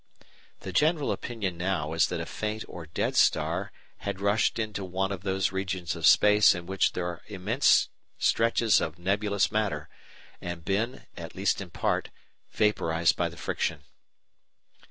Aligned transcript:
The 0.61 0.73
general 0.73 1.11
opinion 1.11 1.57
now 1.57 1.93
is 1.93 2.07
that 2.07 2.19
a 2.19 2.25
faint 2.25 2.65
or 2.67 2.87
dead 2.87 3.15
star 3.15 3.71
had 3.97 4.19
rushed 4.19 4.57
into 4.57 4.83
one 4.83 5.11
of 5.11 5.21
those 5.21 5.51
regions 5.51 5.95
of 5.95 6.07
space 6.07 6.55
in 6.55 6.65
which 6.65 6.93
there 6.93 7.05
are 7.05 7.21
immense 7.27 7.89
stretches 8.17 8.81
of 8.81 8.97
nebulous 8.97 9.51
matter, 9.51 9.89
and 10.41 10.65
been 10.65 11.05
(at 11.15 11.35
least 11.35 11.61
in 11.61 11.69
part) 11.69 12.09
vaporised 12.51 13.15
by 13.15 13.29
the 13.29 13.37
friction. 13.37 13.83